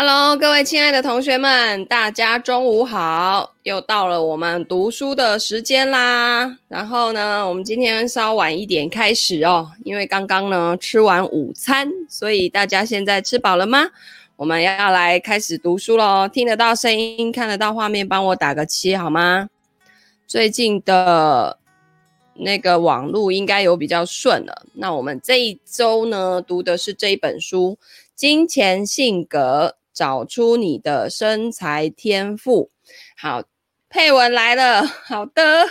[0.00, 3.52] Hello，各位亲爱的同学们，大家中午好！
[3.64, 6.56] 又到了我们读书的时间啦。
[6.68, 13.88] 然后呢，我们今天稍晚一点开始哦，因为刚刚呢吃完午餐，所以大家现在吃饱了吗？
[14.36, 16.28] 我们要来开始读书喽。
[16.28, 19.48] 听得到声音，看得到画面，帮我打个七好吗？
[20.28, 21.58] 最近的
[22.34, 24.62] 那个网路应该有比较顺了。
[24.74, 27.76] 那我们这一周呢，读的是这一本书
[28.14, 29.74] 《金钱性格》。
[29.98, 32.70] 找出你的身材天赋。
[33.16, 33.42] 好，
[33.88, 35.66] 佩文来了，好的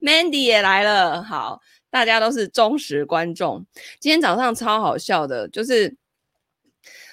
[0.00, 1.60] ，Mandy 也来了，好，
[1.90, 3.66] 大家都是忠实观众。
[3.98, 5.96] 今天早上超好笑的，就是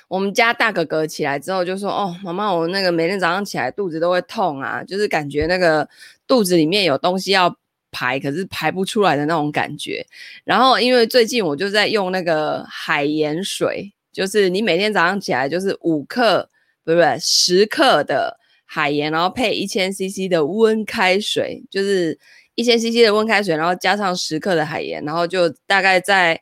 [0.08, 5.90] 我们家大哥哥起来之后就说：“哦，妈妈，我那个每天早上起来肚子都会痛啊，就是感觉那个
[6.28, 7.58] 肚子里面有东西要
[7.90, 10.06] 排，可是排不出来的那种感觉。”
[10.46, 13.92] 然后因为最近我就在用那个海盐水。
[14.16, 16.50] 就是你每天早上起来就是五克，
[16.86, 22.18] 不是不是十克的海盐，然后配一千 CC 的温开水，就是
[22.56, 26.42] 一千 CC 的温开水，然后加上十克的海盐，然后就大概在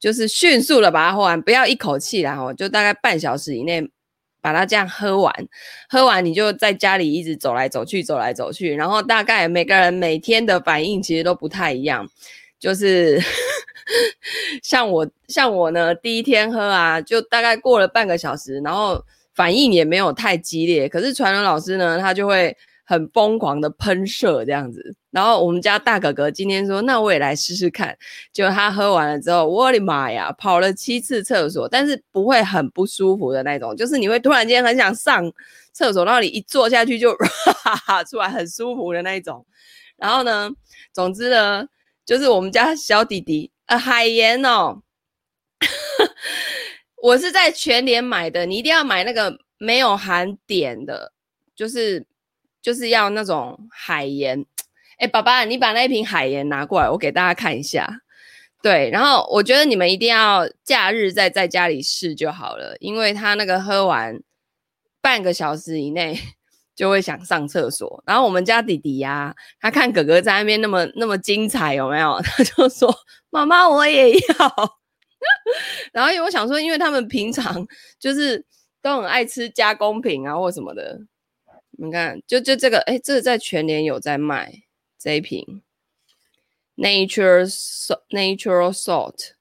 [0.00, 3.88] 就是迅速的把它喝完，不要一口气，然后就大概半小时以内
[4.42, 5.32] 把它这样喝完。
[5.88, 12.10] 喝完你就在家里一直走来走去，走来走去，然后大概每个人每天的反应其实都不太一样，
[12.58, 13.20] 就是。
[14.64, 19.00] 像我像我呢，第一天喝啊，就大概过了半个小时，然后
[19.32, 20.88] 反应也没有太激烈。
[20.88, 24.96] 可是传人老师呢，他就会很疯狂的喷射这样子。
[25.12, 27.96] 然后我们家大哥哥今天说，那我也来试试看。
[28.32, 35.32] 就他喝完了之后，我的妈呀，跑了七次厕所，但是不会很不舒服的那种，就是你会突然间很想上
[35.72, 37.16] 厕所，然后你一坐下去就
[38.10, 39.46] 出来，很舒服的那一种。
[39.96, 40.50] 然后呢，
[40.92, 41.64] 总之呢，
[42.06, 43.50] 就是我们家小弟弟。
[43.66, 44.80] 呃，海盐哦，
[47.02, 48.46] 我是在全联买的。
[48.46, 51.12] 你一定要买那个没有含碘的，
[51.56, 52.06] 就是
[52.62, 54.46] 就是要那种海盐。
[54.98, 58.00] 哎，爸爸，你把那瓶海盐拿过来，我给大家看一下。
[58.62, 64.20] 对，然后我觉得你们一定要假日再在家里试就好了，因为他那个喝完
[65.00, 66.18] 半个小时以内
[66.76, 68.00] 就会想上厕所。
[68.06, 72.20] 然后我们家弟弟呀、他看哥哥在那边那么那么精彩，有没有？
[72.22, 72.94] 他就说。
[73.30, 74.78] 妈妈，我也要。
[75.92, 77.66] 然后因为我想说，因为他们平常
[77.98, 78.42] 就是
[78.80, 81.00] 都很爱吃加工品啊，或什么的。
[81.72, 84.62] 你看，就就这个，哎，这个在全联有在卖
[84.98, 85.60] 这一瓶
[86.76, 87.46] Nature
[88.08, 89.32] Natural Salt。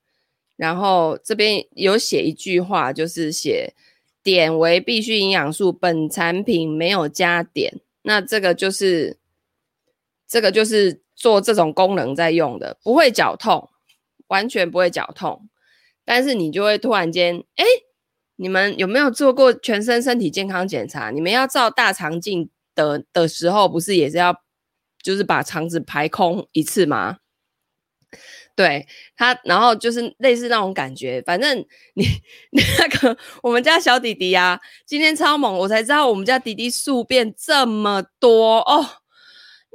[0.58, 3.74] 然后这边有写一句话，就是写
[4.26, 7.80] 碘为必需营养素，本产品没有加碘。
[8.02, 9.18] 那这个就是
[10.28, 13.70] 这个就是做这种功能在用的，不会绞痛。
[14.30, 15.48] 完全不会绞痛，
[16.04, 17.64] 但是你就会突然间，哎，
[18.38, 21.12] 你们有没有做过全身身体健康检查？
[21.12, 24.42] 你们要照大肠镜的的时候，不是也是要
[25.00, 27.20] 就是把肠子排空一次吗？
[28.56, 31.22] 对他，然后就是类似那种感觉。
[31.26, 31.58] 反正
[31.96, 32.06] 你
[32.80, 38.86] 那个我们家小弟弟啊，今天超猛，我才知道我们家弟弟宿便这么多哦。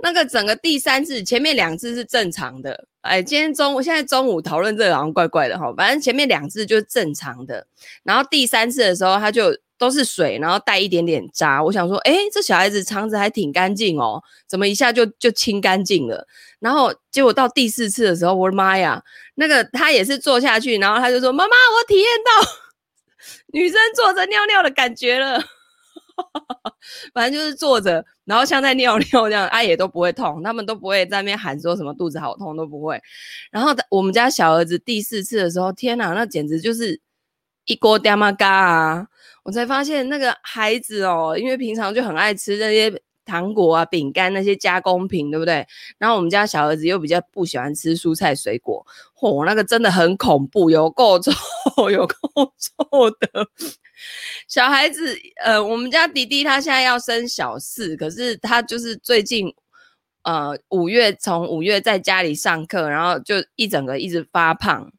[0.03, 2.87] 那个整个第三次，前面两次是正常的。
[3.03, 5.73] 哎，今天中午，现在中午讨论这个好像怪怪的哈。
[5.77, 7.67] 反正前面两次就是正常的，
[8.03, 11.63] 然后第三次的时候，他就都是水，然后带一点点渣。
[11.65, 16.27] 我想说，哎，这小孩子肠子还挺干净哦，怎么一下就就清干净了？
[16.59, 19.03] 然后结果到第四次的时候，我的妈呀，
[19.37, 22.51] 那个他也是坐下去，然后他就说：“妈妈，我体验到
[23.55, 25.43] 女生坐着尿尿的感觉了。
[27.15, 28.05] ”反正就是坐着。
[28.27, 33.01] 然后像在尿尿这样，阿、啊、也都不会痛，他们都不会在那边喊说什么肚子好痛都不会。
[33.51, 37.01] 然后我们家小儿子第四次的时候，天哪，那简直就是
[37.65, 39.07] 一锅爹妈嘎啊！
[39.43, 45.65] 我才发现那个孩子哦，因为平常就很爱吃那些糖果啊、饼干那些加工品，对不对？
[45.99, 48.85] 然后我们家小儿子又比较不喜欢吃蔬菜水果，
[49.17, 51.31] 嚯，那个真的很恐怖，有够臭，
[51.91, 52.17] 有够
[52.59, 53.47] 臭的。
[54.49, 59.55] 小孩子，呃，我们家弟弟他现在要升小四，可是他就是最近，
[60.23, 64.91] 呃，五月从五月在家里上课，然后就一整个一直发胖，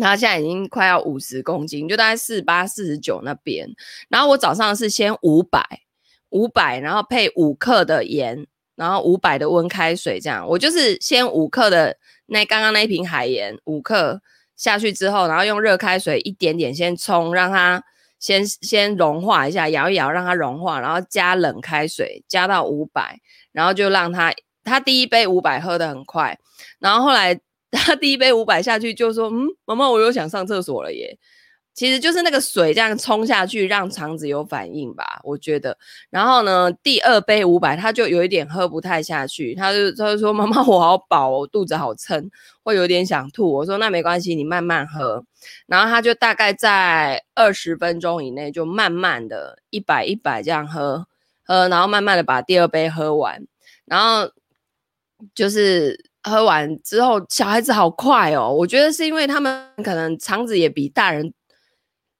[0.00, 3.68] 他现在已经快要五十公斤，就大概四八四十九那边。
[4.08, 5.64] 然后我早上是先五百
[6.30, 10.46] 五百，然后配五克的盐，然后五百的温开水，这样。
[10.46, 11.96] 我就是先五克的
[12.26, 14.20] 那刚刚那一瓶海盐五克
[14.56, 17.82] 下去之后，然后用热开水一点点先冲，让它。
[18.18, 23.20] 先先融化一下，摇一摇让它融化，然后加冷开水，加到五百，
[23.52, 24.32] 然后就让它，
[24.64, 26.36] 他第一杯五百喝得很快，
[26.78, 27.38] 然后后来
[27.70, 31.18] 他第一杯五百下去就说，嗯，妈妈我又想上厕所了耶，
[31.74, 35.76] 其实就是那个水这样冲下去，让肠子有反应吧，我觉得。
[36.08, 42.30] 然后呢，第二杯五百，他就有一点喝不太下去，他就他就说：“妈妈，我好饱，我肚子好撑，
[42.62, 45.24] 会有点想吐。”我说：“那没关系，你慢慢喝。”
[45.66, 51.06] 然后他就大概在二十分钟以内，就慢慢的一百一百这样喝
[51.44, 53.44] 喝，然后慢慢的把第二杯喝完，
[53.84, 54.30] 然后
[55.34, 56.06] 就是。
[56.28, 58.52] 喝完之后，小孩子好快哦！
[58.52, 61.32] 我觉得是因为他们可能肠子也比大人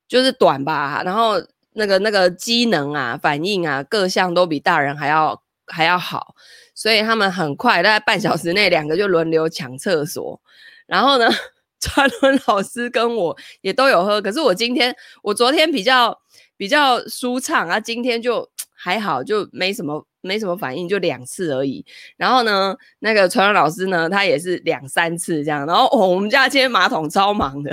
[0.07, 1.35] 就是短吧，然后
[1.73, 6.37] 那个那个机能啊、反应啊各项都比大人还要还要好，
[6.73, 10.41] 所以他们很快，大概半小时内两个就轮流抢厕所。
[10.87, 11.29] 然后呢，
[11.81, 16.17] 川伦老师跟我也都有喝，可是我今天我昨天比较
[16.57, 20.07] 比较舒畅啊，今天就还好，就没什么。
[20.27, 21.85] 没什么反应，就两次而已。
[22.17, 25.65] 然后呢，那个传染老师呢，他也是两三次这样。
[25.65, 27.71] 然后、哦、我们家今天马桶超忙的，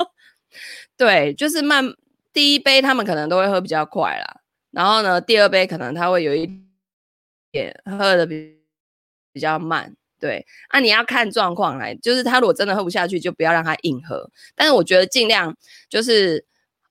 [0.96, 1.94] 对，就是慢。
[2.32, 4.40] 第一杯他们可能都会喝比较快啦，
[4.70, 6.48] 然后呢，第二杯可能他会有一
[7.50, 8.58] 点喝的比
[9.32, 9.94] 比较慢。
[10.20, 14.30] 对，啊，你要看状况来，就是他如果真的喝不下去，就不要让他硬喝。
[14.54, 15.56] 但是我觉得尽量
[15.88, 16.44] 就是。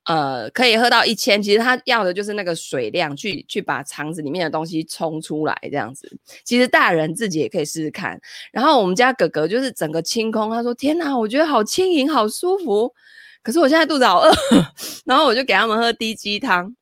[0.06, 6.08] 呃，可以喝到一千，其实他要的就是那个水量去，去把肠子里面的东西冲出来，这样子。
[6.44, 8.22] 其实大人自己也可以试试看。
[8.52, 12.94] 然后我们家哥哥就是整个清空，他说：“天哪，我觉得好轻盈，好舒服。”
[13.42, 14.32] 可是我现在肚子好饿，
[15.06, 16.76] 然后我就给他们喝低鸡汤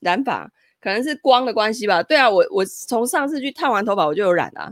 [0.00, 2.02] 染发，可能是光的关系吧。
[2.02, 4.70] 对啊，我我从上次去烫完头发我就有染啊。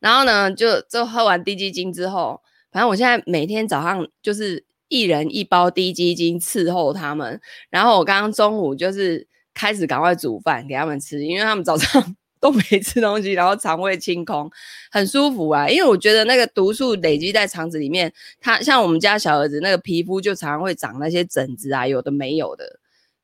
[0.00, 2.40] 然后呢，就就喝完低鸡精之后，
[2.70, 4.64] 反正我现在每天早上就是。
[4.92, 7.40] 一人一包滴鸡精伺候他们，
[7.70, 14.50] 然后我刚刚中午就是开始赶快煮饭给他们吃，因为他们早上都没吃东西，然后肠胃清空，
[14.90, 15.66] 很舒服啊。
[15.66, 22.78] 因为我觉得那个毒素累积在肠子里面，他像我们家小儿子那个皮肤就常常会长那些疹子啊，有的没有的。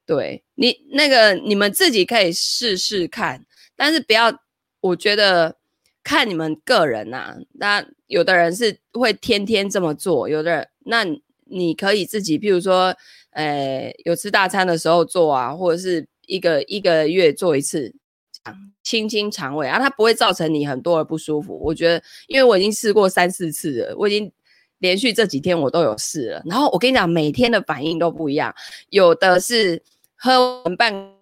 [0.06, 3.44] 对你那个你们自己可以试试看，
[3.76, 4.32] 但是不要，
[4.80, 5.56] 我觉得
[6.02, 7.36] 看你们个人啊。
[7.52, 11.04] 那有的人是会天天这么做，有的人那。
[11.50, 12.94] 你可以自己，譬如说，
[13.30, 17.94] 呃，有吃大餐的时候做啊，或者是一个一个月做一次，
[18.32, 21.58] 这样清清肠胃啊，它不会造成你很多的不舒服。
[21.62, 24.30] 我觉得，因为我已经试过三四次了，我已经
[24.78, 26.42] 连续这几天我都有试了。
[26.44, 28.54] 然后我跟你讲，每天的反应都不一样，
[28.90, 29.82] 有的是
[30.16, 31.14] 喝完半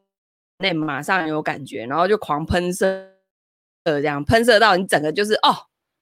[0.58, 3.11] 内马上有感觉，然后就狂喷射，
[3.84, 5.55] 呃，这样喷射到你整个就是哦，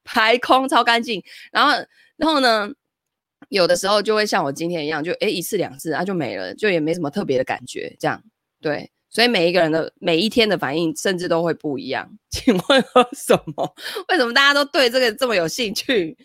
[0.03, 1.23] 排空超干净。
[1.51, 1.71] 然后，
[2.17, 2.71] 然后呢？
[3.49, 8.21] 有的时候就会像我今天一样，就诶一次两次啊就没了，就也没什么特别的感觉，这样
[8.61, 8.91] 对。
[9.09, 12.09] 所以每一个人的每一天的反应甚至都会不一样。
[12.29, 13.75] 请问喝什么？
[14.09, 16.17] 为什么大家都对这个这么有兴趣？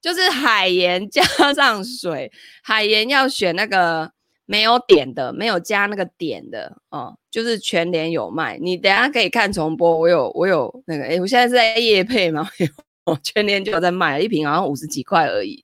[0.00, 1.22] 就是海盐加
[1.54, 2.32] 上水，
[2.62, 4.10] 海盐要选那个
[4.46, 8.56] 没有点的，没有加那个点的哦，就是全联有卖。
[8.58, 12.48] 你等下可以看重播，我有我有那个诶我现在是在夜配吗？
[13.04, 15.62] 哦，全联就有在卖，一瓶好像五十几块而已。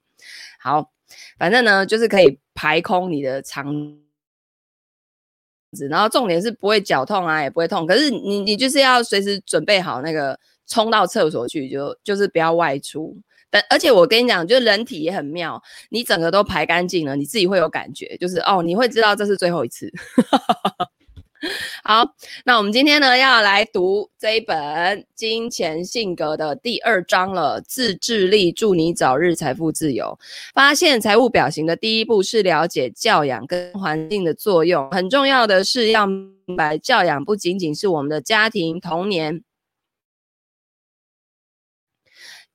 [0.59, 0.91] 好，
[1.39, 3.97] 反正呢，就是可以排空你的肠
[5.73, 7.87] 子，然后重点是不会绞痛啊，也不会痛。
[7.87, 13.17] 可是你你就是要随时准备好那个冲到厕所去，就就是不要外出。
[13.51, 19.91] 但而且我跟你讲，就人体也很妙，你整个都排干净了，你自己会有感觉，就是哦，你会知道这是最后一次。
[21.85, 22.05] 好，
[22.45, 24.57] 那我们今天呢要来读这一本
[25.15, 27.61] 《金钱性格》的第二章了。
[27.61, 30.19] 自制力，助你早日财富自由。
[30.53, 34.91] 发现财务表型的第一步是了解教养跟环境的作用。
[34.91, 39.43] 很重要的是要明白，教养不仅仅是我们的家庭、童年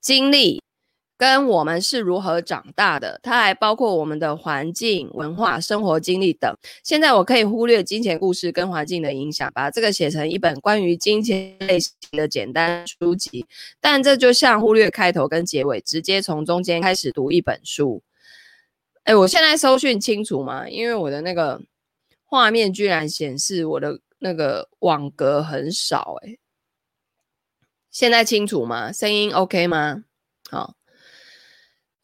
[0.01, 0.61] 经历。
[1.23, 6.53] 跟我们是如何长大的，它还包括我们的环境、文化、生活经历等。
[6.83, 13.45] 现在我可以忽略金钱故事跟环境的影响，把这个写成一本关于金钱类型的简单书籍。
[13.79, 18.03] 但这就像忽略开头跟结尾，直接从中间开始读一本书。
[19.05, 20.67] 哎，我现在搜讯清楚吗？
[20.67, 21.61] 因为我的那个
[22.25, 26.17] 画面居然显示我的那个网格很少。
[26.23, 26.37] 哎，
[27.89, 28.91] 现在清楚吗？
[28.91, 30.03] 声音 OK 吗？
[30.49, 30.75] 好。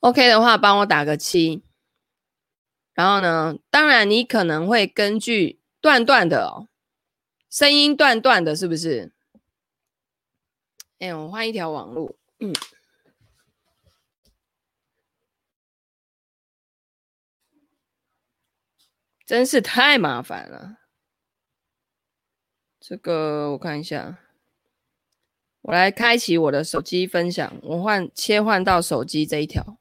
[0.01, 1.61] OK 的话，帮我打个七。
[2.93, 6.67] 然后呢，当然你可能会根据断断的哦，
[7.49, 9.11] 声音断断的，是不是？
[10.99, 12.17] 哎，我换一条网路。
[12.39, 12.53] 嗯，
[19.25, 20.77] 真是太麻烦了。
[22.79, 24.17] 这个我看一下，
[25.61, 29.78] 我来开启我的手机分享，我换切换到手机这一条。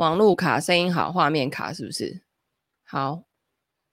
[0.00, 2.22] 网路卡，声音好，画面卡，是不是？
[2.86, 3.24] 好，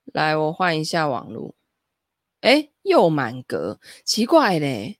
[0.06, 1.54] 来，我换一下网络。
[2.40, 4.98] 哎，又满格，奇怪嘞！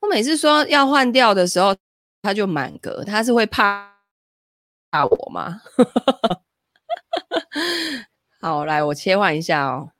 [0.00, 1.74] 我每次说要换掉的时候，
[2.20, 4.02] 它就满格，它是会怕
[4.90, 5.62] 怕我吗？
[8.38, 9.92] 好，来，我切换一下哦。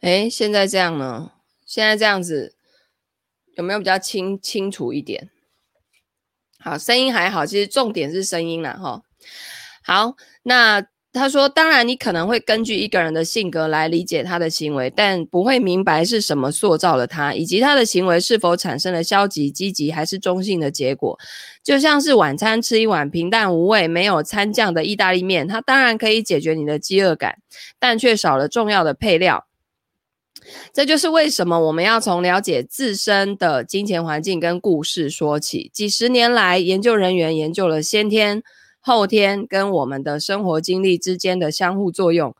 [0.00, 1.32] 哎，现在这样呢？
[1.64, 2.54] 现在这样子。
[3.56, 5.28] 有没有比较清清楚一点？
[6.60, 9.02] 好，声音还好，其实重点是声音啦，哈。
[9.82, 10.14] 好，
[10.44, 21.18] 那他说，当然你可能会根据一个人的性格来理解他的行为，但不会明白是什么塑造了他，以及他的行为是否产生了消极、积极还是中性的结果。
[21.62, 27.40] 就像是晚餐吃一碗平淡无味、没有餐酱的意大利面，它当然可以解决你的饥饿感，
[27.78, 29.48] 但却少了重要的配料。
[30.72, 35.70] 这就是为什么我们要从了解自身的金钱环境跟故事说起。
[35.72, 38.42] 几十年来，研究人员研究了先天、
[38.80, 42.34] 后天跟我们的生活经历之间的相互作用，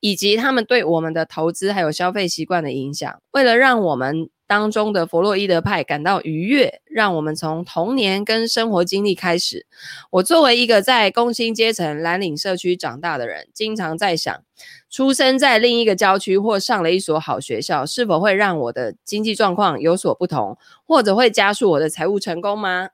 [0.00, 3.20] 以及他们对我们的投资还有消费习惯的影响。
[3.32, 9.64] 为了让我们当中的弗洛伊德派感到愉悦，让我们从童年跟生活经历开始。
[10.10, 14.42] 我作为一个在工薪阶层蓝领社区长大的人，经常在想，
[14.90, 22.88] 出生在另一个郊区或上了一所好学校，是否会让我的经济状况有所不同，或者会加速我的财务成功吗？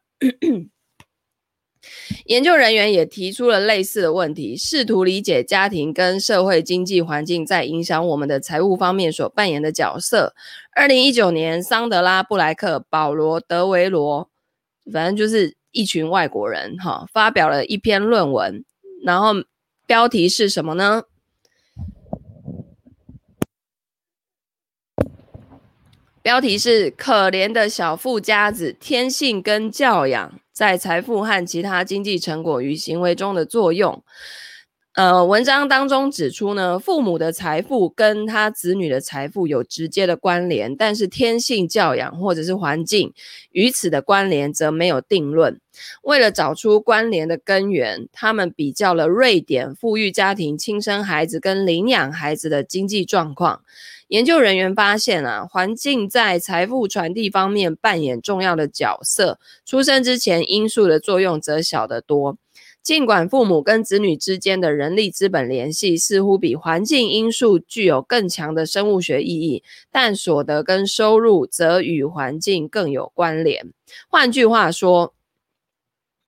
[2.26, 10.35] 研究人员也提出了类似的问题，试图理解家庭跟社会经济环境在影响我们的财务方面所扮演的角色。
[10.73, 14.28] 二零一九年，桑德拉·布莱克、保罗·德维罗，
[14.93, 18.64] 反正就是一群外国人，哈，发表了一篇论文，
[19.05, 19.33] 然后
[19.87, 21.05] 标题是什么呢？
[26.26, 34.02] 标题是“可怜的小富家子：天性跟教养在财富和其他经济成果与行为中的作用”。
[34.97, 43.12] 呃，文章当中指出呢，父母的财富跟他子女的财富有直接的关联，但是天性教养或者是环境
[43.50, 45.61] 与此的关联则没有定论。
[46.03, 53.61] 为了找出关联的根源，他们比较了瑞典富裕家庭亲生孩子跟领养孩子的经济状况。
[54.09, 62.38] 研究人员发现啊，环境在财富传递方面扮演重要的角色，出生之前因素的作用则小得多。
[62.87, 73.73] 尽管父母跟子女之间的人力资本联系似乎比环境因素具有更强的生物学意义，但所得跟收入则与环境更有关联。
[74.09, 75.12] 换句话说，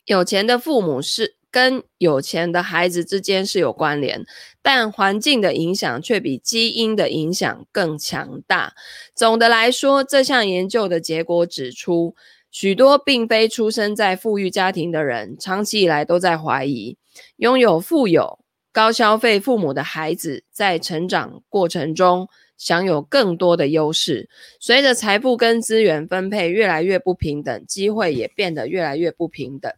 [0.04, 1.36] 有钱的父母是。
[1.50, 4.26] 跟有钱的孩子之间是有关联，
[4.60, 8.74] 但环境的影响却比基因的影响更强大。
[9.14, 12.14] 总的来说，这项研究的结果指出，
[12.50, 16.96] 许多并非出生在富裕家庭的人，长期以来都在怀疑，
[17.36, 18.38] 拥有富有、
[18.72, 24.28] 高消费父母的孩子，在成长过程中享有更多的优势。
[24.60, 29.72] 随着财富跟资源分配越来越不平等，机会也变得越来越不平等。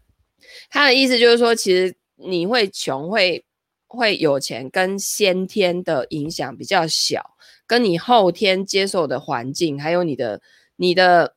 [0.70, 3.44] 他的意思就是说，其实你会穷会
[3.86, 7.36] 会有钱，跟先天的影响比较小，
[7.66, 10.40] 跟你后天接受的环境，还有你的
[10.76, 11.34] 你的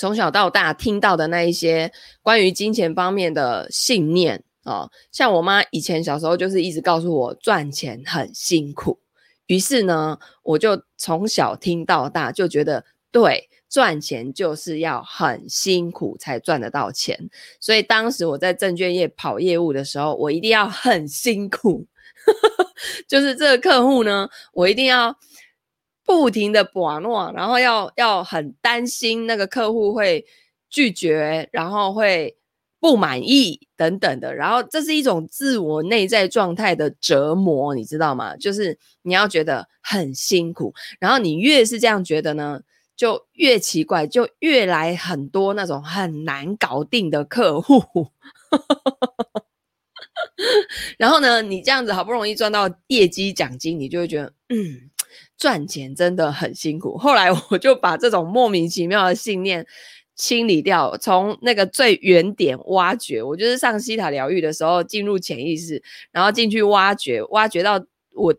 [0.00, 1.92] 从小到大听到的那一些
[2.22, 8.98] 关于金钱方面的信念哦，像我妈以前小时候就是一直告诉我赚钱很辛苦，
[9.44, 13.50] 于是呢，我就从小听到大，就觉得对。
[13.68, 17.30] 赚钱就是要很辛苦才赚得到钱，
[17.60, 21.86] 所以当时我在证券业跑业务的时候，我一定要很辛苦，
[23.06, 25.16] 就是这个客户呢，我一定要
[26.04, 30.26] 不停的把诺，然后要要很担心那个客户会
[30.68, 32.36] 拒绝，然后会
[32.80, 38.36] 不满意等等的，然后这是一种自我内在状态的折磨，你知道吗？
[38.36, 42.60] 就是你要觉得很辛苦，然后你越是这样觉得呢，
[42.96, 48.08] 就越奇怪，就越来很多那种很难搞定的客户，
[50.98, 54.89] 然后呢，你这样子好不容易赚到业绩奖金，你就会觉得，嗯，
[55.40, 56.96] 赚钱真的很辛苦。
[56.96, 59.66] 后来我就把这种莫名其妙的信念
[60.14, 63.20] 清理掉，从那个最原点挖掘。
[63.20, 65.82] 我就是上西塔疗愈的时候，进入潜意识，
[66.12, 68.32] 然后进去挖掘，挖掘到我。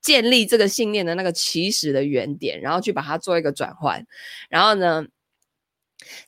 [0.00, 4.06] 建立这个信念的那个起始的原点，然后去把它做一个转换，
[4.48, 5.04] 然后呢，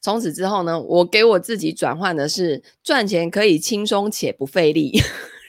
[0.03, 5.01] 从此之后呢，我给我自己转换的是赚钱可以轻松且不费力，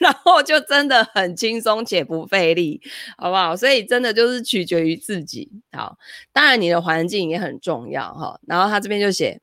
[0.02, 2.82] 然后就真的很轻松且不费力，
[3.16, 3.56] 好不好？
[3.56, 5.48] 所以真的就是取决于自己。
[5.70, 5.96] 好，
[6.32, 8.38] 当然你的环境也很重要哈。
[8.46, 9.40] 然后他这边就写。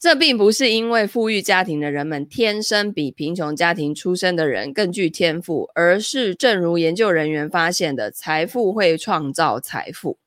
[0.00, 10.18] 这并不是因为富裕家庭的人们天生比贫穷家庭出身的人更具天赋，而是正如研究人员发现的，财富会创造财富。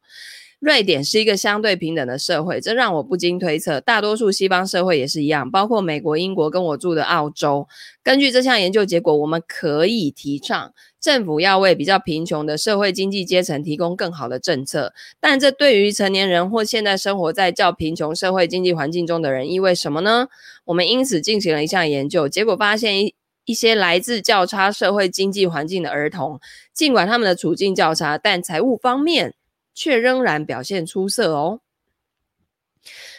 [0.60, 7.68] 瑞典是一个相对平等的社会，这让我不禁推测，大多数西方社会也是一样，包括美国、英国跟我住的澳洲。
[8.04, 20.28] 根据这项研究结果，我们可以提倡政府要为比较贫穷的社会经济阶层提供更好的政策，但这对于成年人或现在生活在较贫穷社会经济环境中的人意味什么呢？
[20.66, 23.14] 我们因此进行了一项研究，结果发现一
[23.46, 26.40] 一些来自较差社会经济环境的儿童，
[26.74, 29.36] 尽管他们的处境较差，但财务方面。
[29.78, 31.62] 却仍然表现出色哦。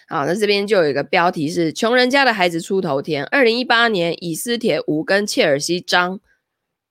[0.08, 3.24] 好，那这边就有一个标题是“穷人家的孩子出头天”。
[3.30, 6.18] 二零一八年，以斯帖吴跟切尔西张，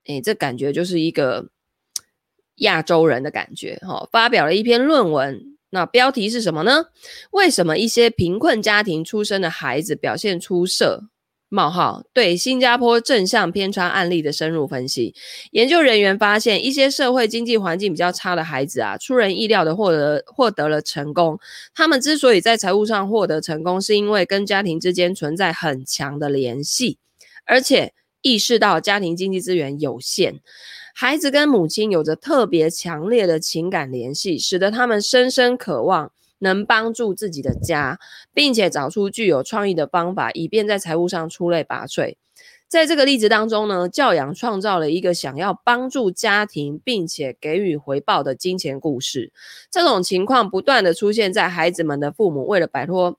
[0.06, 1.50] 诶，这感觉就是一个
[2.58, 4.10] 亚洲人的感觉哈、哦。
[4.10, 6.86] 发表了一篇论文，那标题是什么呢？
[7.32, 11.10] 为什么一些贫困家庭出生的孩子表现出色？
[11.50, 15.16] 冒号对新加坡正向偏差案例的深入分析，
[15.52, 21.40] 研究人员发现，一些社会经济环境比较差的孩子啊，出人意料的获得获得了成功。
[21.74, 26.98] 他们之所以在财务上获得成功，是因为跟家庭之间存在很强的联系，
[27.46, 30.42] 而且意识到家庭经济资源有限，
[30.94, 36.12] 孩子跟母亲有着特别强烈的情感联系，使得他们深深渴望。
[36.40, 38.00] 能帮助自己的家，
[38.34, 42.16] 并且找出具有创意的方法，以便在财务上出类拔萃。
[42.68, 49.32] 在这个例子当中呢，教养创造了一个想要帮助家庭，并且给予回报的金钱故事。
[49.72, 53.18] 这种情况不断地出现在孩子们的父母为了摆脱、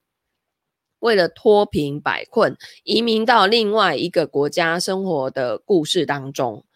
[0.98, 6.66] 为了脱贫摆困，移民到另外一个国家生活的故事当中。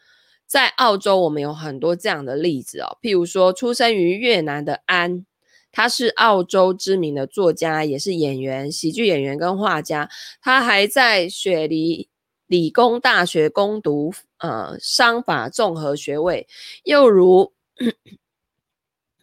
[0.47, 5.27] 在澳洲，我们有很多这样的例子哦，譬如说，出生于越南的安。
[5.73, 10.09] 他是澳洲知名的作家，也是演员、喜剧演员跟画家。
[10.41, 12.09] 他还在雪梨
[12.47, 16.47] 理工大学攻读呃商法综合学位。
[16.85, 17.53] 又如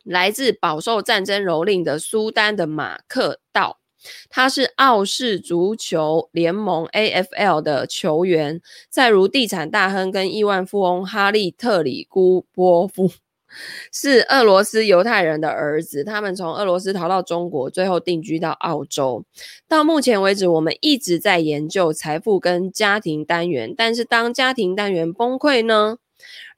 [0.03, 3.79] 来自饱受战争蹂躏的苏丹的马克道，
[4.29, 8.59] 他是澳式足球联盟 AFL 的球员。
[8.89, 13.11] 再如地产大亨跟亿万富翁哈利特里姑波夫。
[13.91, 19.25] 是俄罗斯犹太人的儿子，他们从俄罗斯逃到中国，最后定居到澳洲。
[19.67, 25.97] 到目前为止，我们一直在研究财富跟家庭单元，但是当家庭单元崩溃呢？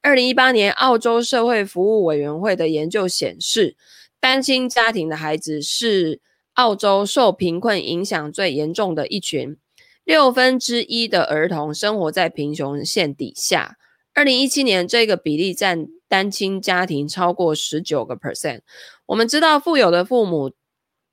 [0.02, 3.76] 二零一八年澳洲社会服务委员会的研究显示，
[4.20, 6.20] 单亲家庭的孩子是
[6.54, 9.56] 澳洲受贫困影响最严重的一群，
[10.04, 13.78] 六分之一的儿童生活在贫穷线底下。
[14.14, 18.60] 二零一七年，这个比例占单亲家庭超过十九个 percent。
[19.06, 20.52] 我们知道，富有的父母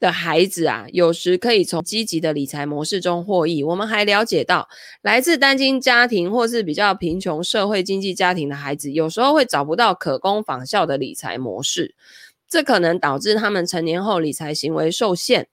[0.01, 3.63] 的孩子啊，有时可以从积极的理财模式中获益。
[3.63, 4.69] 我们还了解到，
[5.01, 11.95] 来自单亲家庭或是比较贫穷社会经济家庭的孩子，有时候会找不到可供仿效的理财模式，
[12.49, 15.47] 这可能导致他们成年后理财行为受限。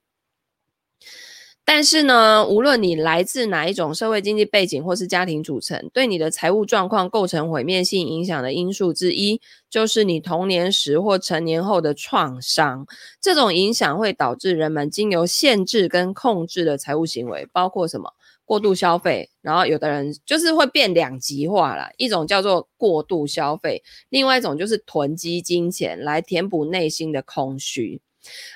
[1.67, 12.85] 但是呢，无论你来自哪一种社会经济背景或是家庭组成，对你的财务状况构成毁灭性影响的因素之一，就是你童年时或成年后的创伤。
[13.19, 18.13] 这种影响会导致人们经由限制跟控制的财务行为，包括什么？
[18.45, 27.99] 过度消费，然后有的人就是会变两极化啦，一种叫做过度消费，另外一种就是囤积金钱来填补内心的空虚。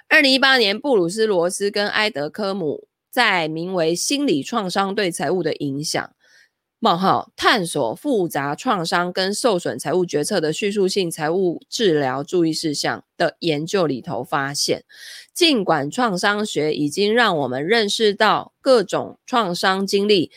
[0.08, 2.89] 二零一八年，布鲁斯罗斯跟埃德科姆。
[3.10, 6.14] 在名为“心理创伤对财务的影响”
[6.82, 14.86] 冒号探索复杂创伤跟受损财务决策的叙述性财务治疗注意事项的研究里头发现，
[15.34, 20.32] 尽管创伤学已经让我们认识到各种创伤经历，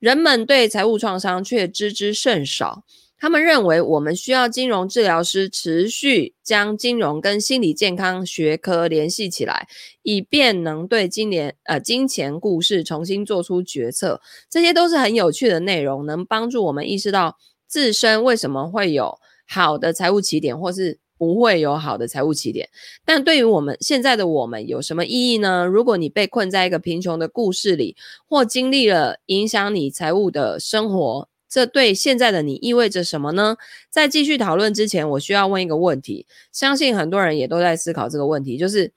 [0.00, 2.84] 人们对财务创伤却知之甚少。
[3.24, 9.66] 他们认为，我们需要金融治疗师持续将金融跟心理健康学科联系起来，
[10.02, 14.20] 以便能对今年呃金钱故事重新做出决策。
[14.50, 22.68] 这些都是很有趣的内容，能帮助我们意识到自身为什么会有好的财务起点，或是不会有好的财务起点。
[23.06, 25.64] 但对于我们现在的我们有什么意义呢？
[25.64, 27.96] 如果你被困在一个贫穷的故事里，
[28.28, 33.56] 或经历了影响你财务的生活，这对现在的你意味着什么呢？
[33.88, 38.92] 在继续讨论之前，我需要问一个问题，相信很多人也都在思考这个问题，就是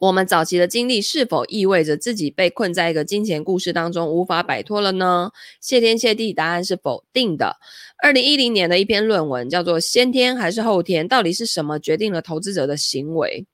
[0.00, 5.32] 我们早期的经历是否意味着自己被困在一个金钱故事当中无法摆脱了呢？
[5.60, 7.58] 谢天谢地，答案是否定的。
[7.98, 11.06] 二零一零年的一篇论文叫做《先天还是后天？
[11.06, 13.46] 到底是什么决定了投资者的行为》。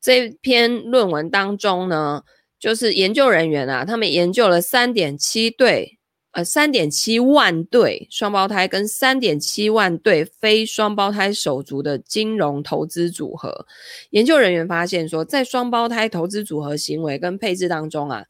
[0.00, 2.22] 这篇论文当中呢，
[2.60, 5.98] 就是研究人员啊，他们研究了三点七对。
[6.34, 13.66] 呃，三点七万对双胞胎跟三点七万对非双胞胎手足的金融投资组合，
[14.10, 18.24] 研究人员发现说，在双胞胎投资组合行为跟配置当中啊，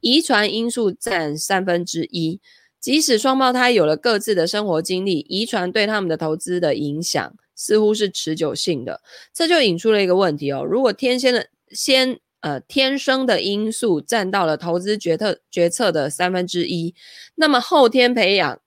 [0.00, 2.40] 遗传因素占三分之一。
[2.78, 9.00] 即使双胞胎有了各自的生活经历，遗传对他们的投资的影响似乎是持久性的。
[9.34, 12.20] 这就引出了一个问题哦，如果天先的先。
[12.40, 16.94] 呃，天生的因素占到了投资决策决策的三分之一，
[17.34, 18.60] 那么后天培养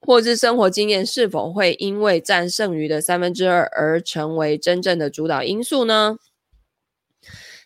[0.00, 6.16] 或是生活经验是否会因为占剩余的三分之二而成为真正的主导因素呢？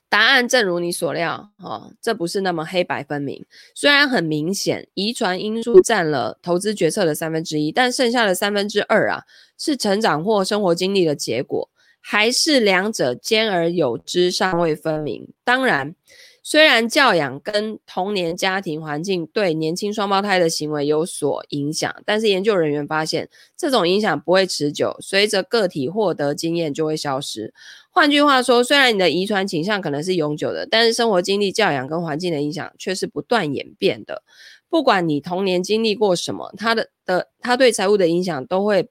[0.09, 3.47] 答案正如你所料，哦，这不是那么黑白分明。
[3.75, 9.23] 虽然很明显，遗传因素占了投资决策的三分之一，但剩下的三分之二啊，
[9.57, 11.71] 是成长或生活经历的结果。
[12.05, 15.29] 还是两者兼而有之，尚未分明。
[15.45, 15.95] 当然，
[16.43, 27.55] 虽然教养跟童年家庭环境对年轻双胞胎的行为有所影响，但是研究人员发现，这种影响不会持久，随着个体获得经验就会消失。
[27.91, 34.25] 换句话说，虽然你的遗传倾向可能是永久的，但是生活经历、教养跟环境的影响却是不断演变的。
[34.69, 38.89] 不管你童年经历过什么，他的的他对财务的影响都会。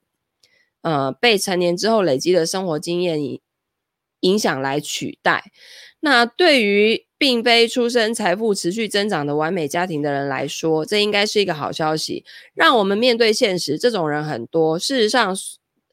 [0.81, 3.19] 呃，被成年之后累积的生活经验
[4.21, 5.51] 影响来取代。
[5.99, 12.25] 那对于并非出生财富持续增长的完美家庭的人来说，这应该是一个好消息。
[12.55, 14.79] 让我们面对现实，这种人很多。
[14.79, 15.37] 事实上，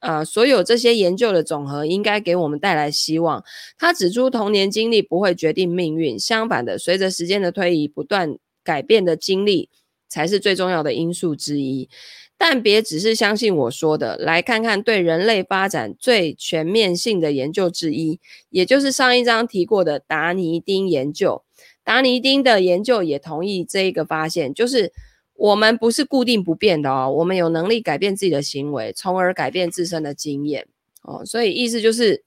[0.01, 3.45] 呃，所有这些研究的总和应该给我们带来希望。
[3.77, 9.69] 他指出，童年经历不会决定命运，相反的，随着时间的推移，不断改变的经历
[10.09, 11.91] 才是最重要的因素之一。
[12.41, 21.43] 但别只是相信我说的，来看看对人类发展最全面性的研究之一，也就是上一章提过的达尼丁研究。
[21.83, 24.93] 达尼丁的研究也同意这一个发现，就是
[25.35, 30.69] 我们不是固定不变的哦，我们有能力改变自己的行为，从而改变自身的经验
[31.03, 31.25] 哦。
[31.25, 32.23] 所以意思就是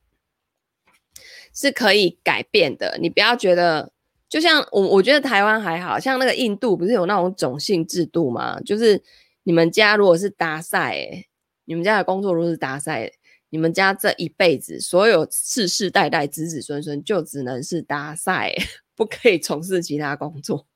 [1.53, 2.97] 是可以改变的。
[3.01, 3.93] 你不要觉得，
[4.27, 8.59] 就像我，我觉得台湾还好，像那个印度不是有那种种姓制度吗？
[8.59, 9.01] 就是。
[9.43, 11.25] 你们家如果是搭赛，
[11.65, 13.11] 你们家的工作如果是搭赛，
[13.49, 18.53] 你们家这一辈子所有世世代代子子孙孙就只能是搭赛，
[18.95, 20.67] 不可以从事其他工作。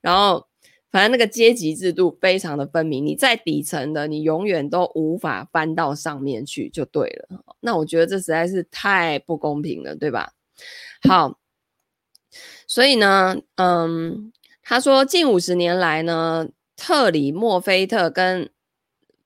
[0.00, 0.46] 然后，
[0.90, 7.44] 反正那个阶级制度非常的分明，你在底层的，你永远都无法翻到上面去，就对了。
[7.60, 10.32] 那我觉得这实在是太不公平了，对吧？
[11.02, 11.38] 好，
[12.66, 16.48] 所以呢，嗯，他说近五十年来呢。
[16.78, 18.48] 特里莫菲特跟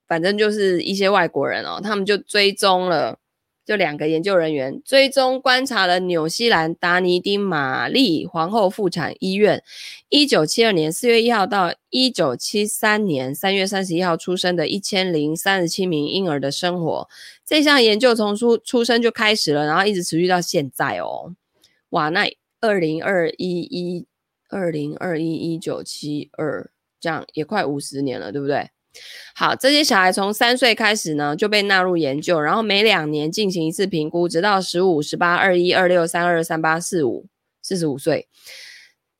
[0.08, 3.18] 反正就是一些外国人哦，他们就追踪了，
[3.64, 9.62] 就两个研究人员追踪观察了纽西兰达尼丁玛丽皇后妇产医院
[10.08, 17.08] 一九七二年四月一号到一九七三年三月三十一号出生的一千零三十七名婴儿的生活。
[17.44, 21.34] 这项研究从出出生就开始了，然后一直持续到现在哦。
[21.90, 22.26] 哇，那
[22.60, 24.06] 二零二一一
[24.48, 26.71] 二零二一一九七二。
[27.02, 28.70] 这样也快五十年了，对不对？
[29.34, 37.26] 好，这些小孩从三岁开始呢就被纳入研究，然后每两年进行一次评估，直到十五、十八、二一、二六、三二、三八、四五、
[37.60, 38.28] 四十五岁。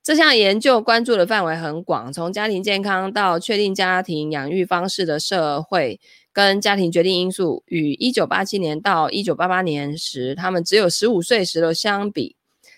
[0.03, 6.01] 这项研究关注的范围很广，从家庭健康到确定家庭养育方式的社会
[6.33, 12.37] 跟家庭决定因素，与一九八七年到一九八八年时他们只有十五岁时的相比。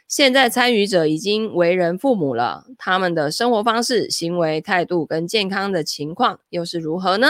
[0.09, 7.29] 现在参与者已经为人父母了，他们的生活方式、行为态度跟健康的情况又是如何呢？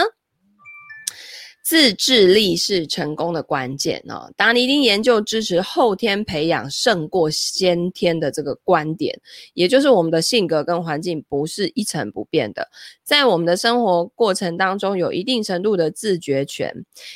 [1.65, 4.31] 自制力是成功的关键哦。
[4.37, 9.19] 达尼丁研究支持后天培养胜过先天的这个观点，
[9.55, 12.69] 也就是我们的性格跟环境不是一成不变的，
[13.03, 16.71] 在我们的生活过程当中有一定程度的自觉权。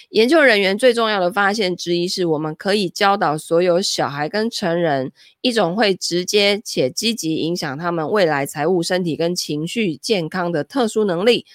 [0.10, 11.46] 研究人员最重要的发现之一是，我们可以教导所有小孩跟成人一种会直接且积极影响他们未来财务、身体跟情绪健康的特殊能力。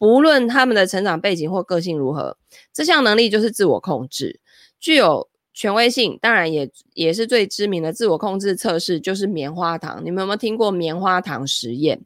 [0.00, 2.38] 不论他们的成长背景或个性如何，
[2.72, 4.40] 这项能力就是自我控制，
[4.80, 6.18] 具有权威性。
[6.22, 10.00] 当然也，也是最知名的自我控制测试，就是棉花糖。
[10.02, 12.00] 你们有没有听过棉花糖实验？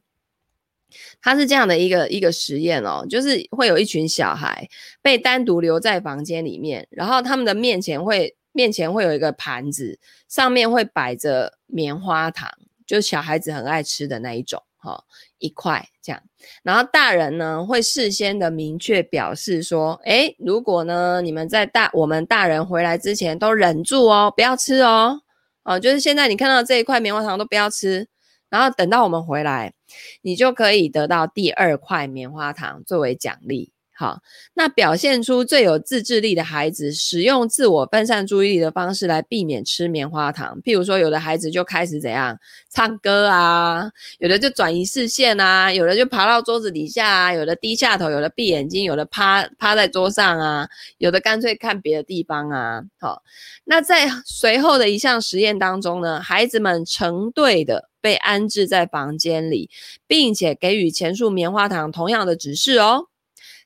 [1.21, 4.67] 它是这样的一个一个实验哦，就是会有一群小孩
[5.01, 12.51] 被单独留在房间里面，然后他们的面前会面前会有一个盘子，上面会摆着棉花糖，
[12.85, 15.05] 就小孩子很爱吃的那一种，哈，
[15.37, 16.21] 一块这样。
[16.63, 25.21] 然后大人呢会事先的明确表示说，诶，如果呢你们在大我们大人回来之前都忍住哦，不要吃哦，
[25.63, 28.07] 哦，就是现在你看到这一块棉花糖都不要吃，
[28.49, 29.73] 然后等到我们回来，
[30.21, 33.71] 你就可以得到第二块棉花糖作为奖励。
[33.97, 34.19] 好，
[34.55, 40.59] 那表现出最有自制力的孩子，使用自我分散注意力的方式来避免吃棉花糖。
[40.63, 42.37] 譬如说，有的孩子就开始怎样
[42.69, 52.83] 唱歌啊，有的就转移视线啊，有的就爬到桌子底下啊，有的低下头，有的闭眼睛，有的趴趴在桌上啊，有的干脆看别的地方啊。
[52.99, 53.23] 好，
[53.63, 59.69] 那在随后的一项实验当中呢，孩子们成对的被安置在房间里，
[60.05, 63.07] 并且给予前述棉花糖同样的指示哦。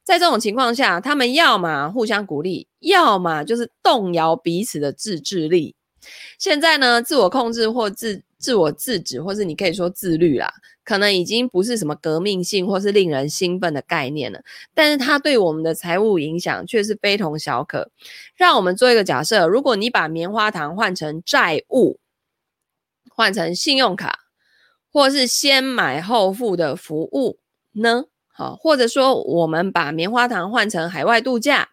[0.09, 5.75] 在这种情况下，他们要么互相鼓励，要么就是动摇彼此的自制力。
[6.39, 10.51] 现在呢，自我控制或自自我制止，或是你可以说自律啦，
[10.83, 14.41] 可能已经不是什么革命性或是令人兴奋的概念了。
[14.73, 17.91] 但是它对我们的财务影响却是非同小可。
[18.35, 21.99] 让我们做一个假设：如果你把棉花糖换成债务，
[23.11, 24.21] 换成信用卡，
[24.91, 27.37] 或是先买后付的服务
[27.73, 28.05] 呢？
[28.39, 31.71] 好，或者说我们把棉花糖换成海外度假、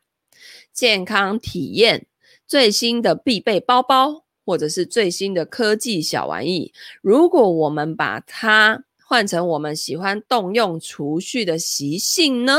[0.73, 2.07] 健康体验、
[2.45, 6.73] 最新的必备包包，或者是最新的科技小玩意。
[7.01, 12.59] 如果我们把它换成我们喜欢动用储蓄的习性呢？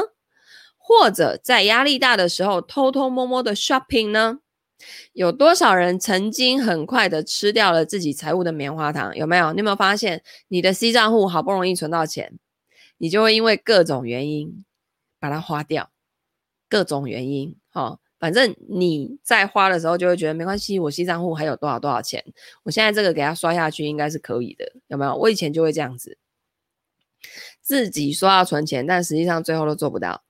[0.77, 4.39] 或者在压力大的时候偷偷摸摸的 shopping 呢？
[5.11, 9.13] 有多少人曾经很快的吃掉了自己财务的棉花糖？
[9.17, 9.51] 有没有？
[9.51, 12.39] 你有没有发现你的 C 账户好不容易存到钱？
[12.97, 14.65] 你就会因为各种原因
[15.19, 15.89] 把它花掉，
[16.69, 22.23] 各种原因，哈，反正你在花的时候就会觉得没关系，我西账户还有多少多少钱，
[22.63, 25.15] 我现在这个给它刷下去应该是可以的，有没有？
[25.15, 26.17] 我以前就会这样子，
[27.62, 30.23] 自己说要存钱，但实际上最后都做不到。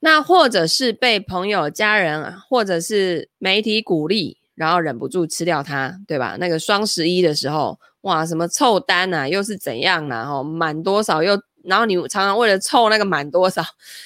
[0.00, 6.36] 那或者是被朋友、家人或者是媒体鼓励，然后忍不住吃掉它，对吧？
[6.38, 10.24] 那个双十一的时候，哇，什么凑单啊，又是怎样啊？
[10.26, 11.40] 哈，满多少又。
[11.64, 13.62] 然后你常常为了凑那个满多少，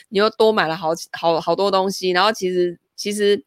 [0.09, 2.11] 你又多买了好好好多东西。
[2.11, 3.45] 然后其实其实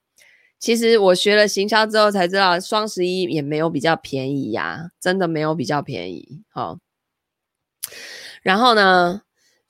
[0.60, 6.42] 其实我学了行销之后才知道，双十一也没有比较便宜呀，真的没有比较便宜。
[6.50, 6.80] 好，
[8.42, 9.22] 然后呢，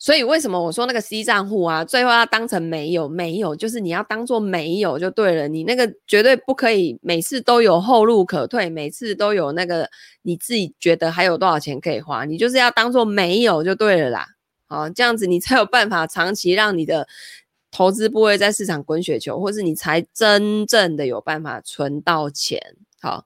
[0.05, 5.47] 所以为什么我说那个 C 账户啊，最后要当成没有没有，就是你要当做没有就对了。
[5.47, 9.89] 你那个绝对不可以每次都有后路可退，每次都有那个
[10.21, 14.27] 你自己觉得还有多少钱可以花，你就是要当做没有就对了啦。
[14.67, 17.07] 好，这样子你才有办法长期让你的
[17.71, 22.61] 投资部位在市场滚雪球，或是你才真正的有办法存到钱。
[23.01, 23.25] 好，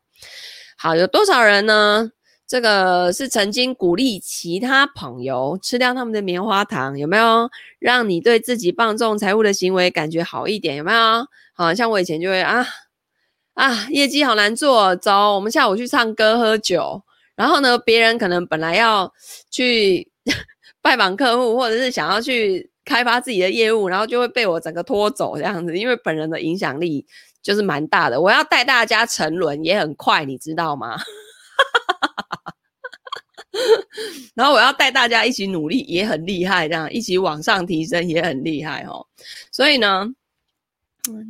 [0.77, 2.13] 好，有多少人呢？
[2.49, 7.47] 这个是曾经鼓励其他朋友吃掉他们的棉花糖，有没有？
[7.77, 11.27] 让你对自己放纵财务的行为感觉好一点，有没有？
[11.53, 12.65] 好像我以前就会啊
[13.53, 17.03] 啊，业绩好难做，走，我们下午去唱歌喝酒。
[17.35, 19.13] 然后呢，别人可能本来要
[19.51, 20.12] 去。
[20.81, 27.05] 拜访客户，或者是想要去开发自己的业务，然后就会被我整个拖走这样子，因为本人的影响力
[27.43, 28.19] 就是蛮大的。
[28.19, 30.97] 我要带大家沉沦也很快，你知道吗？
[34.39, 39.06] 然后我要带大家一起努力也很厉害，这样一起往上提升也很厉害哦。
[39.52, 40.08] 所以呢。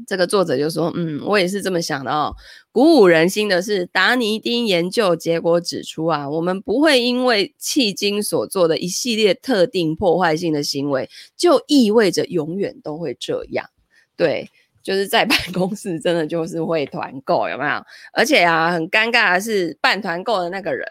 [0.07, 2.35] 这个作者就说：“嗯，我也是这么想的哦。
[2.71, 13.69] 鼓舞人心的是，达尼丁研究结果指出啊，我们不会因为迄今所做的一系列特定破坏性的行为，就意味着永远都会这样。
[14.17, 14.49] 对，
[14.89, 17.69] 就是在办公室真的就是会团购，有没有？
[18.11, 20.83] 而且啊，很尴尬的是，办团购的那个人，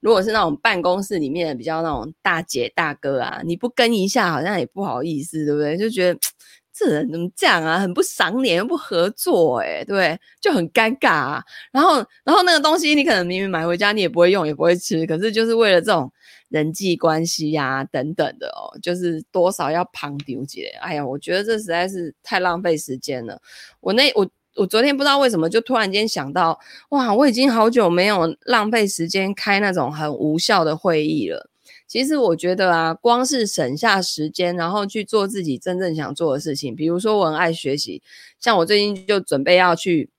[0.00, 5.78] 如果是那种办公室里面比较那种大姐大哥啊，你不跟一下，好像也不好意思，对不对？
[5.78, 6.20] 就觉得。
[6.74, 7.78] ”这人怎么这样啊？
[7.78, 11.44] 很不赏脸，又不合作，欸，诶对，就很尴尬啊。
[11.70, 16.10] 然后，然后那个东西你可能明明买回家，你也不会用，也不会吃，可是就是为了这种
[16.52, 20.66] 人际关系呀、等等的哦，就是多少要旁丢姐。
[20.82, 23.40] 哎呀，我觉得这实在是太浪费时间了。
[23.80, 26.60] 我那我我昨天不知道为什么就突然间想到，
[26.90, 31.48] 哇，我已经好久没有浪费时间开那种很无效的会议了。
[31.86, 38.02] 其实我觉得啊，光是省下时间，然后去做自己真正想做的事情，比如说我很爱学习，
[38.38, 40.10] 像我最近就准备要去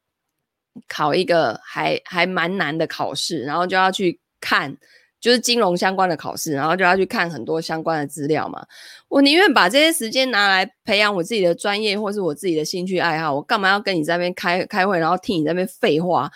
[0.88, 4.78] 考一个还还蛮难的考试，然后就要去看
[5.24, 8.62] 就是金融相关的考试，然后就要去看很多相关的资料嘛。
[9.08, 16.30] 我宁愿把这些时间拿来培养我自己的专业或是我自己的兴趣爱好，我干嘛要跟你在那边开开会，然后听你在那边废话？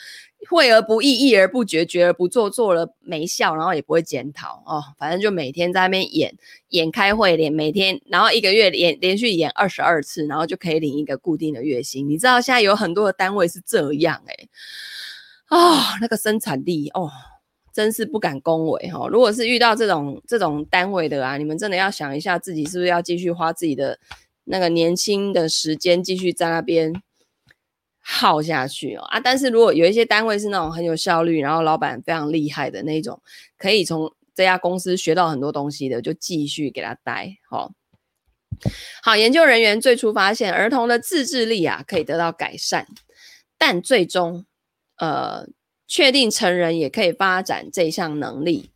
[0.49, 4.81] 会而不议，议而不决，决而不做，做了没效，然后也不会检讨哦。
[4.97, 6.33] 反正就每天在那边演
[6.69, 12.07] 演开会，连每天，然后一个月连连续演二十二次，然后就可以领一个固定的月薪。
[12.07, 14.49] 你知道现在有很多的单位是这样诶、
[15.49, 17.11] 欸、哦，那个生产力哦，
[17.77, 23.99] 真是不敢恭维哈、如果是遇到这种这种单位的啊，你们真的要想一下，自己是不是要继续花自己的
[24.45, 26.91] 那个年轻的时间，继续在那边。
[28.09, 29.19] 耗下去哦啊！
[29.19, 33.21] 但是如果有一些单位是那种很有效率，然后老板非常厉害的那种，
[33.57, 37.35] 可以从这家公司学到很多东西的，就继续给他待。
[37.49, 37.73] 好、
[39.03, 42.87] 好，研究人员最初发现儿童的自制力啊可以得到改善，
[43.57, 44.45] 但最终
[44.99, 45.45] 呃
[45.87, 48.71] 确定成人也可以发展这项能力，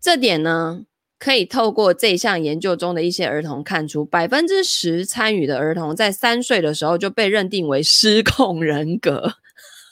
[0.00, 0.86] 这点呢。
[1.16, 9.36] 可以透过这项研究中的一些儿童看出，百分之十参与的儿童在三岁的时候就被认定为失控人格。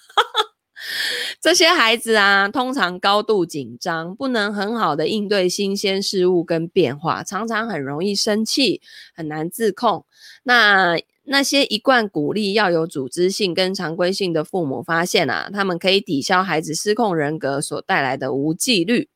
[1.41, 8.83] 这些孩子啊，通常高度紧张，不能很好的应对新鲜事物跟变化，常常很容易生气，
[9.15, 10.05] 很难自控。
[10.43, 10.99] 那
[11.33, 19.09] 那些一贯鼓励要有组织性跟常规性的父母发现啊，他们可以抵消孩子失控人格所带来的无纪律。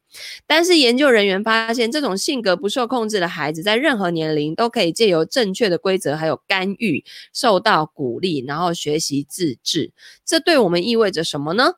[0.47, 9.93] 但是研究人员发现，这种性格不受控制的孩子，在任何年龄都可以借由正确的规则还有干预，受到鼓励，然后学习自制。
[10.25, 11.75] 这对我们意味着什么呢？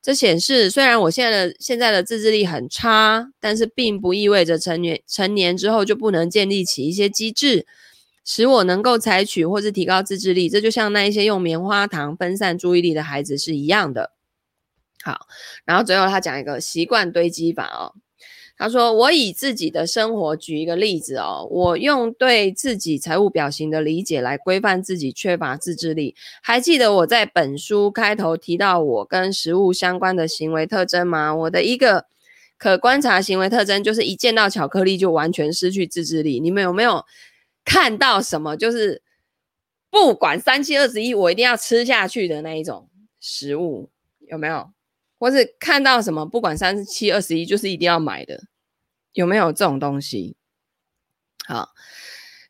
[0.00, 7.66] 这显示，虽然我现在的现在的自制力很差，但是并不意味着成年成年之后就不能建立起一些机制，
[8.24, 10.48] 使我能够采取或是提高自制力。
[10.48, 14.12] 这就像那一些用棉花糖分散注意力的孩子是一样的。
[15.02, 15.26] 好，
[15.64, 17.94] 然后最后他讲一个习惯堆积法哦。
[18.56, 26.14] 他说：“我以自己的生活举一个例子哦，我用对自己财务表型的理解来规范自己缺乏自制力。
[26.40, 31.34] 还记得我在本书开头提到我跟食物相关的行为特征吗？
[31.34, 32.06] 我的一个
[32.56, 36.38] 可观察行为特征就是一见到巧克力就完全失去自制力。
[36.38, 37.04] 你们有没有
[37.64, 38.56] 看到什么？
[38.56, 39.02] 就是
[39.90, 43.90] 不管三七二十一，我一定要吃下去的那一种食物，
[44.28, 44.70] 有没有？”
[45.16, 48.42] 或是看到什么，不管三七、二十一，就是一定要买的，
[49.12, 50.36] 有没有这种东西？
[51.46, 51.70] 好，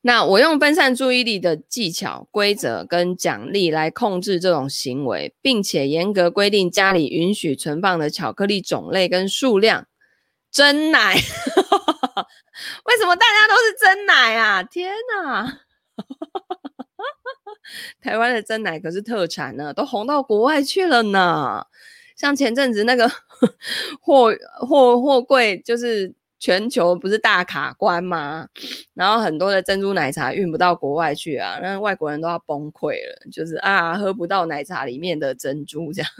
[0.00, 9.86] 那我用分散注意力的技巧、规则跟奖励来控制这种行为，并且严格规定家里允许存放的巧克力种类跟数量。
[10.50, 11.16] 真奶，
[12.84, 14.62] 为什么大家都是真奶啊？
[14.62, 15.60] 天哪！
[18.00, 21.64] 台湾的真奶可是特产呢，都红到国外去了呢。
[22.16, 23.10] 像前阵子那个
[24.00, 28.48] 货货货柜，就是全球不是大卡关吗？
[28.94, 36.10] 然后很多的珍珠奶茶运不到国外去啊，那外国人都要崩溃了，就是啊，喝不到奶茶里面的珍珠这样。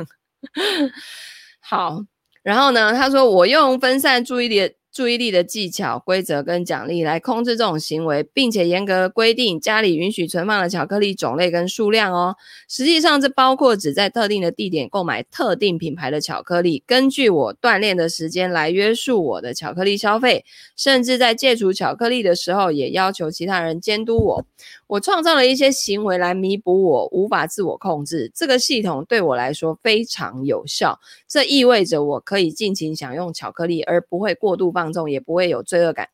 [1.61, 2.00] 好，
[2.42, 4.74] 然后呢，他说我用分散注意力。
[4.94, 12.37] 注意力的技巧、规则跟奖励来控制这种行为，并且严格规定家里允许存放的巧克力种类跟数量哦。
[12.68, 20.44] 实际上，这包括只在特定的地点购买特定品牌的巧克力，根据我锻炼的时间来约束我的巧克力消费，
[20.76, 24.46] 甚至在戒除巧克力的时候，也要求其他人监督我。
[24.87, 28.30] 我创造了一些行为来弥补我无法自我控制。
[28.33, 36.09] 这个系统对我来说非常有效，这意味着我可以尽情享用巧克力，而不会过度放纵，也不会有罪恶感。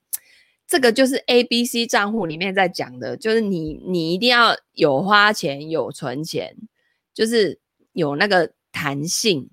[0.67, 6.57] 这个就是 A、B、C 账户里面在讲的，就是你你一定要有花钱有存钱，
[7.13, 7.59] 就是
[7.93, 9.51] 有那个弹性，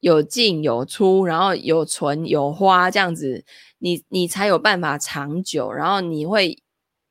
[0.00, 3.44] 有进有出，然后有存有花这样子，
[3.78, 6.62] 你你才有办法长久，然后你会。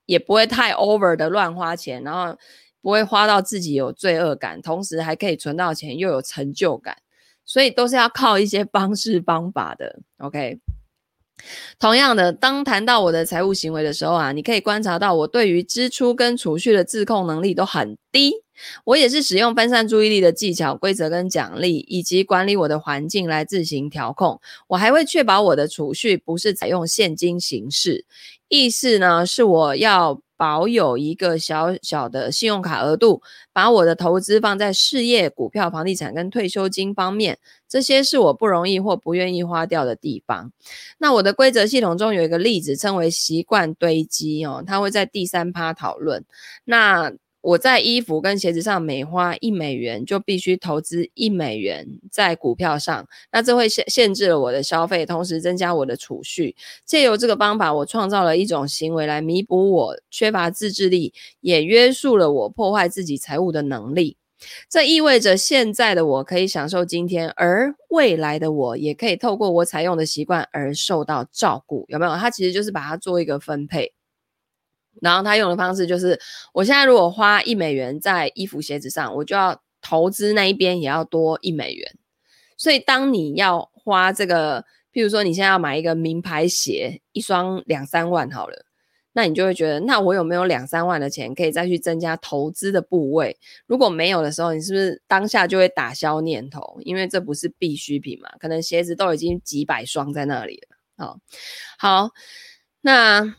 [0.07, 2.39] 也不会太 over 的乱花钱，然后
[2.81, 6.95] 不会花到自己有罪恶感，同时还可以存到钱又有成就感，
[7.43, 9.99] 所以都是要靠一些方式方法的。
[10.19, 10.61] OK，
[11.79, 18.33] 同样的，当谈到我的财务行为的时候啊，你可以观察到我对于支出跟储蓄的自控能力都很低。
[18.85, 24.41] 我也是使用分散注意力的技巧、规则跟奖励，以及管理我的环境来自行调控。
[24.67, 28.05] 我还会确保我的储蓄不是采用现金形式。
[28.47, 33.21] 意思呢，是我要保有一个小小的信用卡额度，
[33.51, 40.51] 把我的投资放在事业、股票、房地产跟退休金方面，这些是我不容易或不愿意花掉的地方。
[40.99, 46.23] 那我的规则系统中有一个例子，称为习惯堆积哦，它会在第三趴讨论。
[46.63, 47.11] 那
[47.41, 56.55] 我在衣服跟鞋子上每花一美元，就必须投资一美元在股票上，那这会限限制了我的消费，同时增加我的储蓄。
[56.85, 64.17] 借由这个方法，我创造了一种行为来弥补我缺乏自制力，也约束了我破坏自己财务的能力。
[64.69, 71.85] 这意味着现在的我可以享受今天，而未来的我也可以透过我采用的习惯而受到照顾。
[71.87, 72.15] 有没有？
[72.15, 73.93] 他其实就是把它做一个分配。
[75.01, 76.19] 然后他用的方式就是，
[76.53, 81.95] 我现在如果花一美元在衣服鞋子上，我就要投资那一边也要多一美元。
[82.57, 88.65] 所以当你要花这个，譬如说你现在要买一个名牌鞋，一双两三万好了，
[89.13, 93.37] 那你就会觉得，那我有没有两三万的钱可以再去增加投资的部位？
[93.67, 96.79] 如果没有的时候，你是不是当下就会打消念头？
[96.81, 100.77] 因为这不是必需品嘛，可能鞋子都已经几百双在那里了。
[100.97, 101.19] 好，
[101.77, 102.09] 好，
[102.81, 103.35] 那。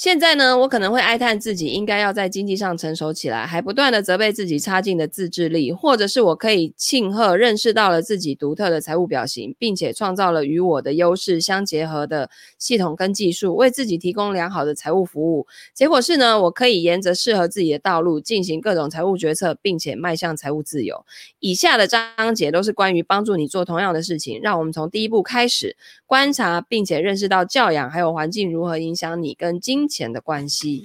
[0.00, 12.30] 现在呢，我可能会哀叹自己应该要在经济上成熟起来，还不断的责备自己差劲的自制力，或者是我可以庆贺认识到了自己独特的财务表型，并且创造了与我的优势相结合的
[12.60, 15.48] 系统跟技术，为自己提供良好的财务服务。
[15.74, 21.04] 结果是呢，我可以沿着适合自己的道路进行各种财务决策，并且迈向财务自由。
[21.40, 24.38] 以下的章节都是关于帮助你做同样的事情。
[24.44, 25.76] 让我们从第一步开始，
[26.06, 30.84] 观察并且认识到教养还有环境如何影响你跟经钱的关系，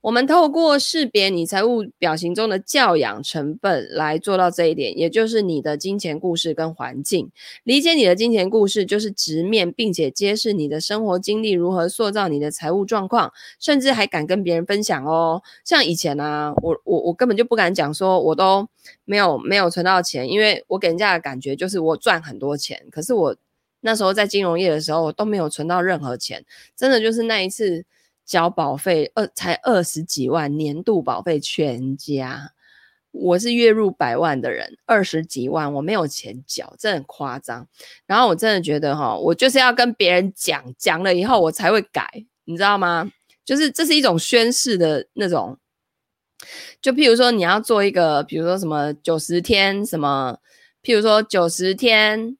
[0.00, 7.30] 我们透过识别你财务表型中的教养成分来做到这一点，也就是你的金钱故事跟环境。
[7.62, 15.40] 理解你的金钱故事，就是直面并且揭示你的生活经历如何塑造你的财务状况，甚至还敢跟别人分享哦。
[15.64, 18.66] 像以前啊，我我我根本就不敢讲说我都
[19.04, 23.36] 没有没有存到钱，因为我给人家的感觉就是我赚很多钱，可是我。
[23.84, 26.44] 那时候在金融业的时候，我都没有存到任何钱，
[26.76, 27.84] 真的就是那一次
[28.24, 32.52] 缴保费二才二十几万，年度保费全家，
[33.10, 37.66] 我是月入百万的人，二十几万我没有钱缴，这很夸张。
[38.06, 42.08] 然后我真的觉得哈，我就是要跟别人讲，讲了以后我才会改，
[42.44, 43.10] 你知道吗？
[43.44, 45.58] 就是这是一种宣誓的那种，
[46.80, 50.38] 就譬如说你要做一个，比如说什么九十天什么，
[50.84, 52.38] 譬如说九十天。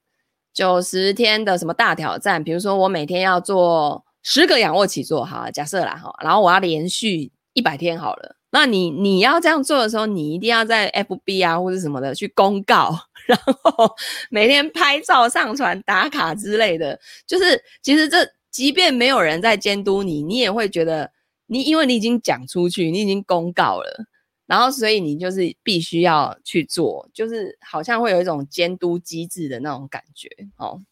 [0.52, 2.42] 九十天的什么大挑战？
[2.42, 8.36] 比如说，我每天要做十个仰卧起坐，好，假设啦，哈，然后我要连续一百天好了。
[8.50, 12.94] 那你你要这样做的时候，你一定要在 FB 啊或者什么的去公告，
[13.26, 13.90] 然后
[14.28, 17.00] 每天拍照上传打卡之类的。
[17.26, 18.18] 就是其实这
[18.50, 21.10] 即便没有人在监督你，你也会觉得
[21.46, 24.04] 你因为你已经讲出去，你已经公告了。
[24.52, 30.28] 然后，所以你就是必须要去做，就是好像会有一种监督机制的那种感觉
[30.58, 30.82] 哦。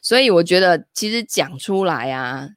[0.00, 2.48] 所以我觉得，其实讲出来啊，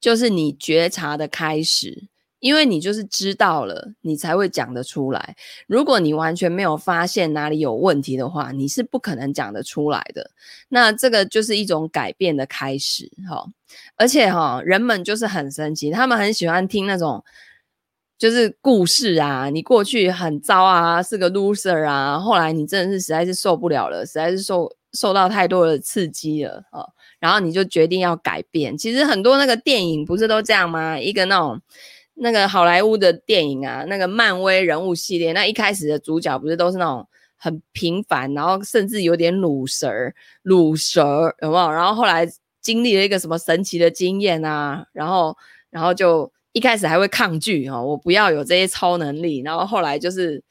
[0.00, 2.04] 就是你觉察的开始，
[2.38, 5.34] 因为你就是知道了，你才会讲得出来。
[5.66, 10.30] 如果你完全没有发现哪里有问题的话，你是不可能讲得出来的。
[10.68, 13.44] 那这个就是一种改变的开始，哈、
[13.96, 17.24] 而且哈、人们就是很神奇，他们很喜欢听那种。
[18.20, 26.84] 就是故事啊，你过去很糟啊，是个 loser 啊，后来你真的是实在是受不了了，实在是受受到太多的刺激了啊，
[27.18, 28.76] 然后你就决定要改变。
[28.76, 30.98] 其实很多那个电影不是都这样吗？
[31.00, 31.58] 一个那种
[32.16, 37.08] 那个好莱坞的电影啊，那个漫威人物系列，那一开始的主角不是都是那种
[37.38, 39.90] 很平凡，然后甚至有点鲁蛇，
[40.42, 41.70] 鲁蛇有没有？
[41.72, 42.28] 然后后来
[42.60, 45.34] 经历了一个什么神奇的经验啊，然后
[45.70, 46.30] 然后就。
[46.52, 50.42] 一开始还会抗拒哈，我不要有这些超能力，然后后来就是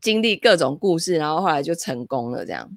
[0.00, 2.46] 经历各种故事，然后后来就成功了。
[2.46, 2.70] 这样，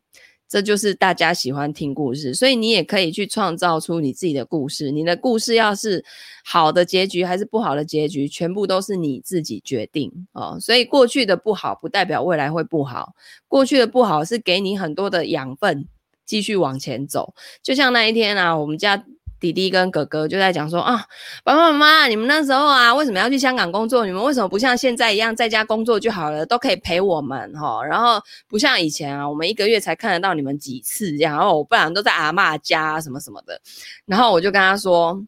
[0.50, 4.92] 这就是大家喜欢听故事，所以你也可以去创造出你自己的故事。
[4.92, 6.04] 你的故事要是
[6.44, 10.58] 好的结局还是不好的结局，全部都是你自己决定哦。
[10.60, 13.14] 所以过去的不好不代表未来会不好，
[13.48, 15.88] 过去的不好是给你很多的养分，
[16.26, 17.34] 继续往前走。
[17.64, 19.06] 就像那一天啊，我们家。
[19.40, 21.06] 弟弟跟哥哥就在讲说啊，
[21.44, 24.06] 爸爸妈妈，你们那时候啊，为什么要去香港工作？
[24.06, 27.84] 你们为什么不像现在一样在家工作就好了，都可以陪我们哈？
[27.84, 33.62] 然后不像以前啊，我们一个月才看得到你们几次这样，然后我不然都在阿嬷家什么什么的。
[34.06, 35.22] 然后我就跟他说。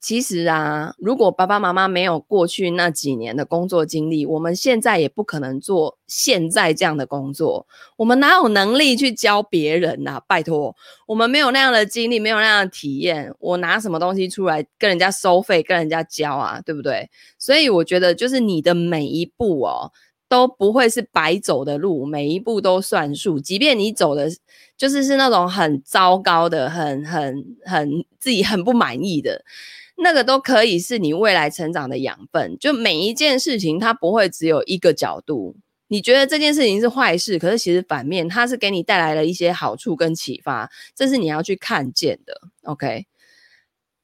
[0.00, 7.66] 其实啊，如果爸爸妈妈没有过去那几年的工作经历，我们现在也不可能做现在这样的工作。
[7.96, 10.20] 我们哪有能力去教别人呐？
[10.26, 10.74] 拜托，
[11.06, 16.60] 我们没有那样的经历，没有那样的体验，我拿什么东西出来跟人家收费，跟人家教啊？
[16.64, 17.08] 对不对？
[17.38, 19.90] 所以我觉得，就是你的每一步哦，
[20.30, 23.40] 都不会是白走的路，每一步都算数。
[23.40, 24.30] 即便你走的，
[24.76, 29.44] 就是是那种很糟糕的，很很很自己很不满意的。
[29.96, 32.56] 那个都可以是你未来成长的养分。
[32.60, 35.56] 就每一件事情，它不会只有一个角度。
[35.88, 42.40] 你觉得这件事情是坏事，可是其实反面，它是给你带来了一些好处跟启发，这是你要去看见的。
[42.62, 43.06] OK，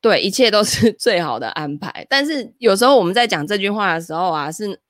[0.00, 2.04] 对，一切都是 最好的安排。
[2.10, 4.80] 但是有时候我们在讲这句话的时候啊，是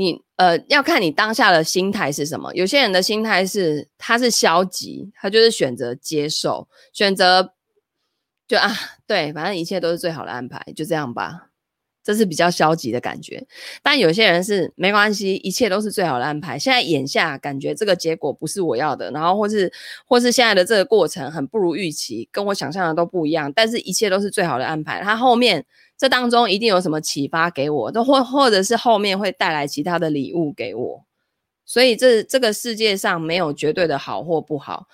[0.00, 2.52] 你呃要看你当下的心态是什么。
[2.54, 7.52] 有些人的心态是他是消极，他就是选择接受，选择
[8.48, 8.72] 就啊，
[9.06, 11.49] 对，反正一切都是最好的安排，就这样吧。
[12.02, 13.46] 这是比较消极的感觉，
[13.82, 16.58] 但有些人是没关系，一切都是最好的安排。
[16.58, 19.70] 现在眼下感觉这个结果不是我要的，然后或是
[20.06, 25.02] 或是现在的这个过程很不如预期，跟我想象的都不一样，但是一切都是最好的安排。
[25.02, 25.64] 它后面
[25.98, 31.04] 这当中一定有什么启发给我，都或或者是后面会带来其他的礼物给我。
[31.66, 34.88] 所以这这个世界上没有绝对的好或不好。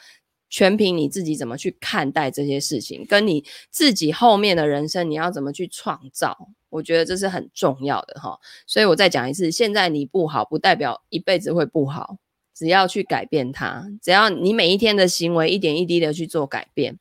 [0.49, 8.39] 全凭你自己怎么去看待这些事情，跟你自己后面的人生你要怎么去创造，我觉得这是很重要的哈。
[8.67, 12.19] 所以我再讲一次，现在你不好，不代表一辈子会不好，
[12.55, 16.99] 只要去改变它，只要你每一天的行为一点一滴的去做改变，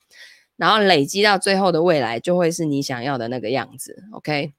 [0.58, 4.04] 然后累积到最后的未来，就会是你想要的那个样子。
[4.12, 4.54] OK，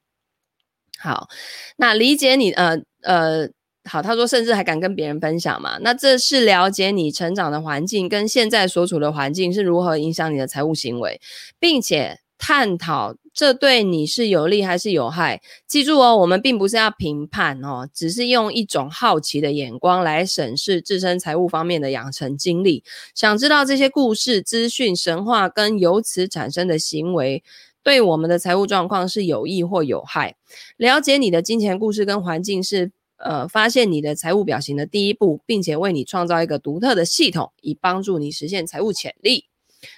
[0.97, 1.27] 好，
[1.75, 3.49] 那理解你呃呃。
[3.87, 5.77] 好，他说，甚至还敢跟别人分享嘛？
[5.79, 11.21] 那这是了解你成长的环境跟现在所处的环境是如何影响你的财务行为，
[11.59, 15.41] 并且探讨这对你是有利还是有害。
[15.65, 22.83] 记住哦，我们并不是要评判哦，只是用一种好奇的眼光来审视自身财务方面的养成经历。
[23.15, 27.43] 想知道这些故事、资讯、神话跟由此产生的行为
[27.81, 30.35] 对我们的财务状况是有益或有害。
[30.75, 32.91] 了解你的金钱故事跟环境是。
[33.17, 39.45] 呃，发现你的财务表情的第一步，并且为你创造一个独特的系统，以帮助你实现财务潜力。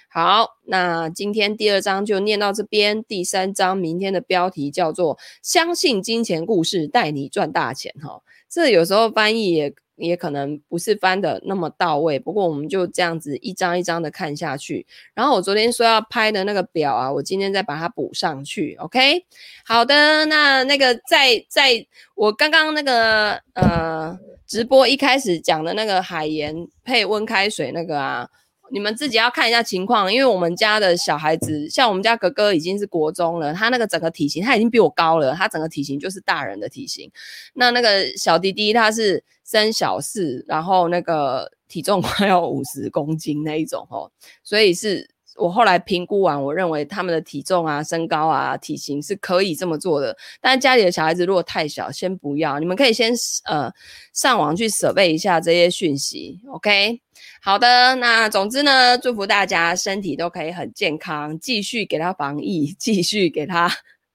[0.08, 9.74] 好，那今天第二章就念到这边，第三章明天的标题叫做“相信金钱故事带你赚大钱”哈，这有时候翻译也。
[10.00, 14.86] 也可能不是翻的那么到位，不过我们就这样子一张一张的看下去。
[15.14, 18.74] 然后我昨天说要拍的那个表啊，我今天再把它补上去。
[18.80, 19.24] OK，
[19.64, 28.28] 好的，那那个在在我刚刚那个呃直播一开始讲的那个海盐配温开水那个啊。
[28.70, 37.10] 你们自己要看一下情况，因为我们家的小孩子，像我们家哥哥已经是国中了，他那个整个体型他已经比我高了，他整个体型就是大人的体型。
[37.54, 44.10] 那那个小弟弟他是生小四，然后那个体重快要五十公斤那一种哦，
[44.42, 45.10] 所以是。
[45.36, 50.14] 我后来评估完，我认为他们的体重啊、身高啊、体型是可以这么做的。
[50.38, 52.58] 但家里的小孩子如果太小，先不要。
[52.58, 53.14] 你们可以先
[53.46, 53.72] 呃
[54.12, 56.38] 上网去 survey 一下这些讯息。
[56.52, 57.00] OK，
[57.42, 57.94] 好的。
[57.96, 63.70] 那总之呢，祝福大家身体都可以很健康，继续给他防疫，继续给他。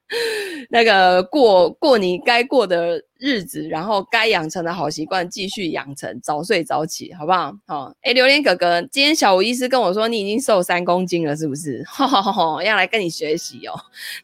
[0.70, 7.52] 那个过过你该过的日子，然后该养成的好习惯继续养成，早睡早起，好不好？
[7.66, 11.84] 好，哎，榴莲哥哥，今天小吴医师跟我说你已经瘦三公斤了，是不是？
[11.90, 13.74] 哈哈哈，要来跟你学习哦。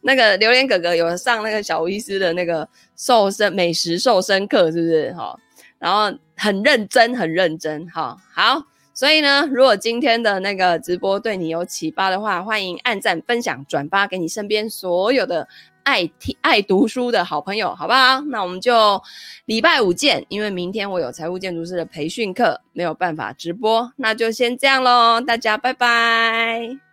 [0.01, 5.11] 那个榴莲哥哥有上那个小吴医师的那个瘦身美食瘦身课，是不是？
[5.13, 5.35] 哈，
[5.79, 8.61] 然后很认真，很认真，哈，好。
[9.01, 15.47] 所以呢，如果今天的那个直播对你有启发的话，欢迎按赞、分享、转发给你身边所有的。
[15.81, 18.21] 爱听爱读书的好朋友，好不好？
[18.27, 19.01] 那我们就
[19.45, 26.90] 礼拜五见，因为明天我有财务建筑师的培训课，没有办法直播，那就先这样喽，大家拜拜。